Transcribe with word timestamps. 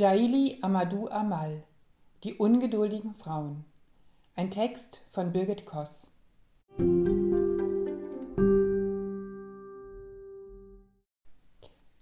Jaili 0.00 0.58
Amadou 0.62 1.08
Amal 1.08 1.62
Die 2.24 2.32
ungeduldigen 2.32 3.12
Frauen 3.12 3.66
Ein 4.34 4.50
Text 4.50 5.02
von 5.10 5.30
Birgit 5.30 5.66
Koss 5.66 6.10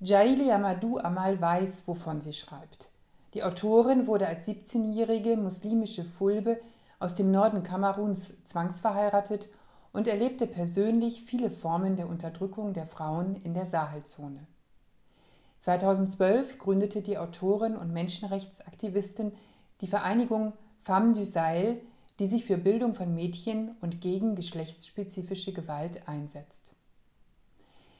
Jaili 0.00 0.50
Amadou 0.50 0.96
Amal 0.96 1.38
weiß, 1.38 1.82
wovon 1.84 2.22
sie 2.22 2.32
schreibt. 2.32 2.88
Die 3.34 3.42
Autorin 3.42 4.06
wurde 4.06 4.26
als 4.26 4.48
17-jährige 4.48 5.36
muslimische 5.36 6.04
Fulbe 6.06 6.58
aus 6.98 7.14
dem 7.14 7.30
Norden 7.30 7.62
Kameruns 7.62 8.42
zwangsverheiratet 8.44 9.50
und 9.92 10.08
erlebte 10.08 10.46
persönlich 10.46 11.24
viele 11.24 11.50
Formen 11.50 11.96
der 11.96 12.08
Unterdrückung 12.08 12.72
der 12.72 12.86
Frauen 12.86 13.36
in 13.36 13.52
der 13.52 13.66
Sahelzone. 13.66 14.46
2012 15.62 16.58
gründete 16.58 17.02
die 17.02 17.18
Autorin 17.18 17.76
und 17.76 17.92
Menschenrechtsaktivistin 17.92 19.30
die 19.80 19.86
Vereinigung 19.86 20.54
Femmes 20.80 21.16
du 21.16 21.24
Sahel, 21.24 21.80
die 22.18 22.26
sich 22.26 22.44
für 22.44 22.58
Bildung 22.58 22.94
von 22.94 23.14
Mädchen 23.14 23.76
und 23.80 24.00
gegen 24.00 24.34
geschlechtsspezifische 24.34 25.52
Gewalt 25.52 26.08
einsetzt. 26.08 26.74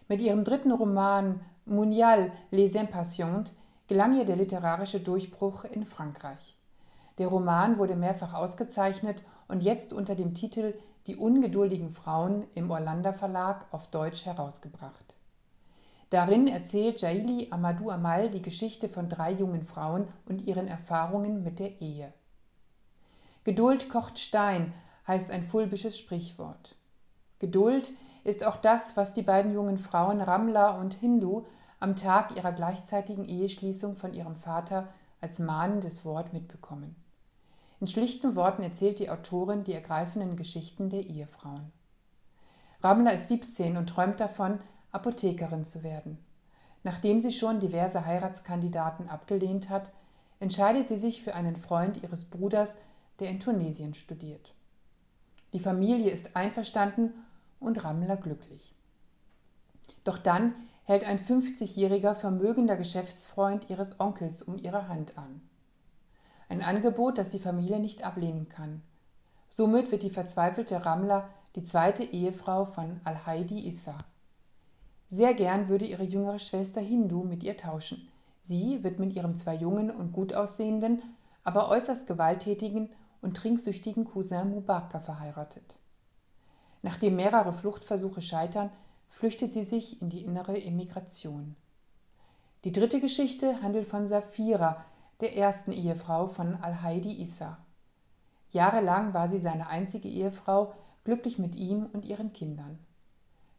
Mit 0.08 0.20
ihrem 0.20 0.42
dritten 0.42 0.72
Roman 0.72 1.40
Munial 1.64 2.32
les 2.50 2.74
Impatientes 2.74 3.52
gelang 3.86 4.18
ihr 4.18 4.24
der 4.24 4.34
literarische 4.34 4.98
Durchbruch 4.98 5.62
in 5.62 5.86
Frankreich. 5.86 6.56
Der 7.18 7.28
Roman 7.28 7.78
wurde 7.78 7.94
mehrfach 7.94 8.34
ausgezeichnet 8.34 9.22
und 9.46 9.62
jetzt 9.62 9.92
unter 9.92 10.16
dem 10.16 10.34
Titel 10.34 10.74
Die 11.06 11.14
ungeduldigen 11.14 11.92
Frauen 11.92 12.42
im 12.54 12.72
Orlando 12.72 13.12
Verlag 13.12 13.66
auf 13.70 13.86
Deutsch 13.86 14.26
herausgebracht. 14.26 15.11
Darin 16.12 16.46
erzählt 16.46 17.00
Jaili 17.00 17.48
Amadou 17.50 17.88
Amal 17.88 18.28
die 18.28 18.42
Geschichte 18.42 18.90
von 18.90 19.08
drei 19.08 19.32
jungen 19.32 19.64
Frauen 19.64 20.06
und 20.26 20.42
ihren 20.46 20.68
Erfahrungen 20.68 21.42
mit 21.42 21.58
der 21.58 21.80
Ehe. 21.80 22.12
Geduld 23.44 23.88
kocht 23.88 24.18
Stein 24.18 24.74
heißt 25.08 25.30
ein 25.30 25.42
fulbisches 25.42 25.98
Sprichwort. 25.98 26.76
Geduld 27.38 27.92
ist 28.24 28.44
auch 28.44 28.58
das, 28.58 28.94
was 28.94 29.14
die 29.14 29.22
beiden 29.22 29.54
jungen 29.54 29.78
Frauen 29.78 30.20
Ramla 30.20 30.78
und 30.78 30.92
Hindu 30.92 31.46
am 31.80 31.96
Tag 31.96 32.36
ihrer 32.36 32.52
gleichzeitigen 32.52 33.24
Eheschließung 33.24 33.96
von 33.96 34.12
ihrem 34.12 34.36
Vater 34.36 34.88
als 35.22 35.38
mahnendes 35.38 36.04
Wort 36.04 36.34
mitbekommen. 36.34 36.94
In 37.80 37.86
schlichten 37.86 38.36
Worten 38.36 38.62
erzählt 38.62 38.98
die 38.98 39.08
Autorin 39.08 39.64
die 39.64 39.72
ergreifenden 39.72 40.36
Geschichten 40.36 40.90
der 40.90 41.06
Ehefrauen. 41.06 41.72
Ramla 42.82 43.12
ist 43.12 43.28
17 43.28 43.78
und 43.78 43.86
träumt 43.86 44.20
davon, 44.20 44.60
Apothekerin 44.92 45.64
zu 45.64 45.82
werden. 45.82 46.18
Nachdem 46.84 47.20
sie 47.20 47.32
schon 47.32 47.60
diverse 47.60 48.06
Heiratskandidaten 48.06 49.08
abgelehnt 49.08 49.68
hat, 49.70 49.90
entscheidet 50.40 50.88
sie 50.88 50.98
sich 50.98 51.22
für 51.22 51.34
einen 51.34 51.56
Freund 51.56 52.02
ihres 52.02 52.24
Bruders, 52.24 52.76
der 53.20 53.30
in 53.30 53.40
Tunesien 53.40 53.94
studiert. 53.94 54.54
Die 55.52 55.60
Familie 55.60 56.10
ist 56.10 56.34
einverstanden 56.34 57.12
und 57.60 57.84
Rammler 57.84 58.16
glücklich. 58.16 58.74
Doch 60.04 60.18
dann 60.18 60.54
hält 60.84 61.04
ein 61.04 61.18
50-jähriger 61.18 62.14
vermögender 62.14 62.76
Geschäftsfreund 62.76 63.70
ihres 63.70 64.00
Onkels 64.00 64.42
um 64.42 64.58
ihre 64.58 64.88
Hand 64.88 65.16
an. 65.16 65.40
Ein 66.48 66.62
Angebot, 66.62 67.18
das 67.18 67.28
die 67.28 67.38
Familie 67.38 67.78
nicht 67.78 68.02
ablehnen 68.02 68.48
kann. 68.48 68.82
Somit 69.48 69.92
wird 69.92 70.02
die 70.02 70.10
verzweifelte 70.10 70.84
Rammler 70.84 71.28
die 71.54 71.62
zweite 71.62 72.02
Ehefrau 72.02 72.64
von 72.64 73.00
Al-Haidi 73.04 73.68
Issa. 73.68 73.96
Sehr 75.14 75.34
gern 75.34 75.68
würde 75.68 75.84
ihre 75.84 76.04
jüngere 76.04 76.38
Schwester 76.38 76.80
Hindu 76.80 77.22
mit 77.22 77.42
ihr 77.42 77.58
tauschen. 77.58 78.08
Sie 78.40 78.82
wird 78.82 78.98
mit 78.98 79.14
ihrem 79.14 79.36
zwei 79.36 79.54
jungen 79.54 79.90
und 79.90 80.14
gut 80.14 80.32
aussehenden, 80.32 81.02
aber 81.44 81.68
äußerst 81.68 82.06
gewalttätigen 82.06 82.88
und 83.20 83.36
trinksüchtigen 83.36 84.06
Cousin 84.06 84.48
Mubaka 84.48 85.00
verheiratet. 85.00 85.76
Nachdem 86.80 87.16
mehrere 87.16 87.52
Fluchtversuche 87.52 88.22
scheitern, 88.22 88.70
flüchtet 89.10 89.52
sie 89.52 89.64
sich 89.64 90.00
in 90.00 90.08
die 90.08 90.24
innere 90.24 90.58
Emigration. 90.58 91.56
Die 92.64 92.72
dritte 92.72 92.98
Geschichte 92.98 93.60
handelt 93.60 93.86
von 93.86 94.08
Safira, 94.08 94.82
der 95.20 95.36
ersten 95.36 95.72
Ehefrau 95.72 96.26
von 96.26 96.56
Al-Haidi 96.62 97.20
Issa. 97.20 97.58
Jahrelang 98.48 99.12
war 99.12 99.28
sie 99.28 99.40
seine 99.40 99.66
einzige 99.66 100.08
Ehefrau, 100.08 100.72
glücklich 101.04 101.38
mit 101.38 101.54
ihm 101.54 101.84
und 101.92 102.06
ihren 102.06 102.32
Kindern. 102.32 102.78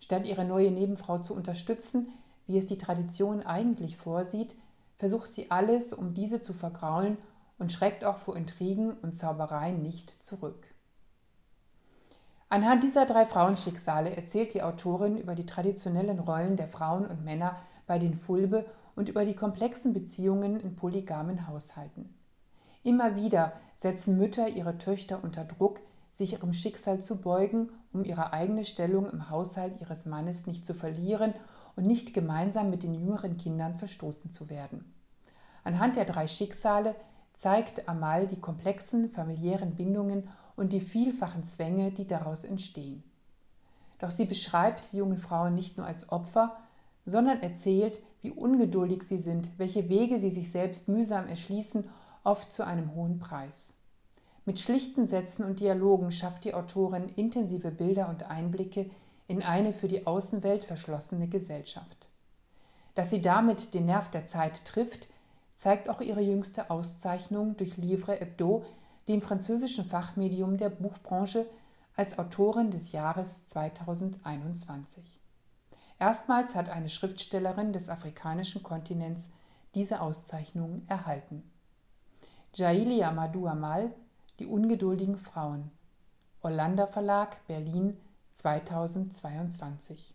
Statt 0.03 0.25
ihre 0.25 0.44
neue 0.44 0.69
Nebenfrau 0.69 1.19
zu 1.19 1.34
unterstützen, 1.34 2.09
wie 2.46 2.58
es 2.58 2.68
die 2.68 2.78
Tradition 2.78 3.41
eigentlich 3.41 3.96
vorsieht, 3.96 4.53
versucht 4.97 5.31
sie 5.31 5.50
alles, 5.50 5.94
um 5.94 6.14
diese 6.14 6.41
zu 6.41 6.52
vergraulen 6.52 7.18
und 7.58 7.72
schreckt 7.72 8.03
auch 8.03 8.18
vor 8.18 8.36
Intrigen 8.36 8.92
und 8.92 9.16
Zaubereien 9.16 9.81
nicht 9.81 10.09
zurück. 10.09 10.68
Anhand 12.50 12.84
dieser 12.84 13.06
drei 13.06 13.25
Frauenschicksale 13.25 14.13
erzählt 14.13 14.53
die 14.53 14.62
Autorin 14.62 15.18
über 15.18 15.36
die 15.36 15.46
traditionellen 15.46 16.19
Rollen 16.19 16.58
der 16.58 16.68
Frauen 16.68 17.06
und 17.06 17.24
Männer 17.24 17.56
bei 17.88 17.97
den 17.97 18.13
Fulbe 18.13 18.66
und 18.97 19.08
über 19.08 19.24
die 19.24 19.36
komplexen 19.36 19.94
Beziehungen 19.94 20.59
in 20.59 20.75
polygamen 20.75 21.47
Haushalten. 21.47 22.13
Immer 22.84 23.16
wieder 23.16 23.53
setzen 23.81 24.18
Mütter 24.18 24.50
ihre 24.50 24.78
Töchter 24.78 25.24
unter 25.24 25.46
Druck, 25.46 25.80
sich 26.13 26.34
ihrem 26.34 26.53
Schicksal 26.53 27.01
zu 27.01 27.19
beugen, 27.19 27.72
um 27.91 28.06
ihre 28.06 28.34
eigene 28.34 28.66
Stellung 28.66 29.09
im 29.09 29.31
Haushalt 29.31 29.81
ihres 29.81 30.06
Mannes 30.06 30.46
nicht 30.46 30.63
zu 30.63 30.75
verlieren 30.75 31.34
und 31.75 31.88
nicht 31.88 32.13
gemeinsam 32.13 32.69
mit 32.69 32.84
den 32.84 32.94
jüngeren 32.94 33.35
Kindern 33.35 33.75
verstoßen 33.75 34.31
zu 34.31 34.47
werden. 34.50 34.94
Anhand 35.63 35.96
der 35.96 36.06
drei 36.06 36.28
Schicksale 36.28 36.96
zeigt 37.34 37.90
Amal 37.90 38.28
die 38.28 38.40
komplexen 38.40 39.09
familiären 39.09 39.75
Bindungen 39.75 40.29
und 40.56 40.72
die 40.72 40.81
vielfachen 40.81 41.44
Zwänge, 41.44 41.91
die 41.91 42.06
daraus 42.06 42.44
entstehen. 42.44 43.03
Doch 43.97 44.12
sie 44.12 44.25
beschreibt 44.25 44.91
die 44.91 44.97
jungen 44.97 45.18
Frauen 45.18 45.56
nicht 45.56 45.78
nur 45.78 45.88
als 45.88 46.09
Opfer, 46.09 46.56
sondern 47.07 47.41
erzählt, 47.41 48.01
wie 48.22 48.31
ungeduldig 48.31 49.01
sie 49.01 49.18
sind, 49.18 49.50
welche 49.57 49.90
Wege 49.90 50.19
sie 50.19 50.30
sich 50.30 50.51
selbst 50.51 50.88
mühsam 50.88 51.28
erschließen, 51.28 51.90
oft 52.24 52.53
zu 52.53 52.63
einem 52.63 52.94
hohen 52.94 53.18
Preis. 53.18 53.74
Mit 54.46 54.59
schlichten 54.59 55.08
Sätzen 55.08 55.46
und 55.46 55.62
Dialogen 55.62 56.12
schafft 56.12 56.44
die 56.44 56.54
Autorin 56.54 57.08
intensive 57.16 57.72
Bilder 57.72 58.09
und 58.09 58.24
Einblicke 58.24 58.90
in 59.28 59.42
eine 59.42 59.74
für 59.74 59.88
die 59.88 60.06
Außenwelt 60.06 60.66
verschlossene 60.66 61.30
Gesellschaft. 61.30 62.09
Dass 62.96 63.09
sie 63.09 63.22
damit 63.22 63.74
den 63.74 63.86
Nerv 63.86 64.12
der 64.12 64.28
Zeit 64.28 64.66
trifft, 64.66 65.08
zeigt 65.56 65.90
auch 65.90 66.02
ihre 66.02 66.22
jüngste 66.22 66.70
Auszeichnung 66.70 67.56
durch 67.56 67.78
Livre 67.78 68.14
Hebdo, 68.14 68.66
dem 69.08 69.22
französischen 69.22 69.86
Fachmedium 69.86 70.58
der 70.58 70.70
Buchbranche, 70.70 71.46
als 71.96 72.20
Autorin 72.20 72.72
des 72.72 72.92
Jahres 72.92 73.46
2021. 73.48 75.20
Erstmals 76.00 76.56
hat 76.56 76.70
eine 76.70 76.90
Schriftstellerin 76.90 77.72
des 77.72 77.88
afrikanischen 77.88 78.62
Kontinents 78.64 79.30
diese 79.75 80.02
Auszeichnung 80.02 80.81
erhalten. 80.88 81.50
Jaili 82.54 83.04
Amadou 83.04 83.48
Amal 83.48 83.94
die 84.44 84.50
ungeduldigen 84.50 85.18
Frauen. 85.18 85.72
Orlando 86.42 86.86
Verlag, 86.86 87.38
Berlin 87.48 87.96
2022. 88.34 90.14